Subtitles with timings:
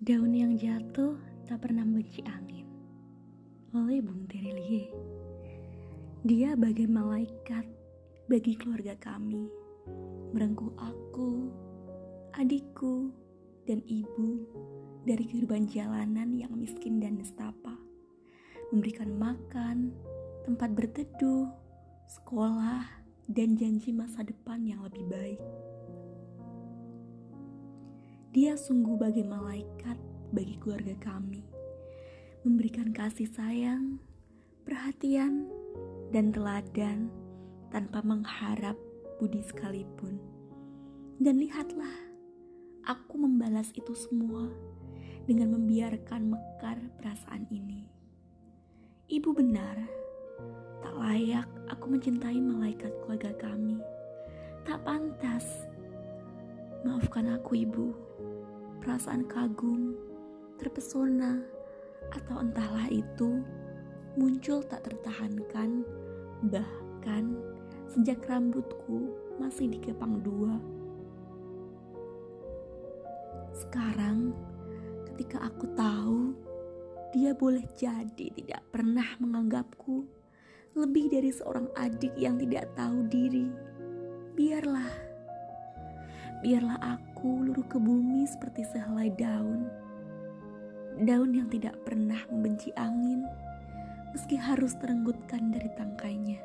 [0.00, 1.12] Daun yang jatuh
[1.44, 2.64] tak pernah benci angin
[3.76, 4.88] oleh Bung Terelie.
[6.24, 7.68] Dia bagai malaikat
[8.24, 9.44] bagi keluarga kami,
[10.32, 11.52] merengkuh aku,
[12.32, 13.12] adikku,
[13.68, 14.40] dan ibu
[15.04, 17.76] dari kehidupan jalanan yang miskin dan nestapa.
[18.72, 19.92] Memberikan makan,
[20.48, 21.44] tempat berteduh,
[22.08, 22.88] sekolah,
[23.28, 25.40] dan janji masa depan yang lebih baik.
[28.30, 29.98] Dia sungguh bagai malaikat
[30.30, 31.42] bagi keluarga kami,
[32.46, 33.98] memberikan kasih sayang,
[34.62, 35.50] perhatian,
[36.14, 37.10] dan teladan
[37.74, 38.78] tanpa mengharap
[39.18, 40.22] budi sekalipun.
[41.18, 41.90] Dan lihatlah,
[42.86, 44.46] aku membalas itu semua
[45.26, 47.90] dengan membiarkan mekar perasaan ini.
[49.10, 49.74] Ibu benar,
[50.78, 53.82] tak layak aku mencintai malaikat keluarga kami.
[54.62, 55.66] Tak pantas.
[56.86, 58.09] Maafkan aku, Ibu
[58.80, 59.94] perasaan kagum,
[60.56, 61.40] terpesona,
[62.16, 63.44] atau entahlah itu
[64.18, 65.84] muncul tak tertahankan,
[66.48, 67.36] bahkan
[67.86, 70.56] sejak rambutku masih dikepang dua.
[73.54, 74.32] Sekarang,
[75.12, 76.20] ketika aku tahu
[77.10, 80.06] dia boleh jadi tidak pernah menganggapku
[80.78, 83.50] lebih dari seorang adik yang tidak tahu diri,
[84.38, 84.94] biarlah,
[86.46, 89.68] biarlah aku aku luruh ke bumi seperti sehelai daun.
[91.04, 93.28] Daun yang tidak pernah membenci angin,
[94.16, 96.40] meski harus terenggutkan dari tangkainya.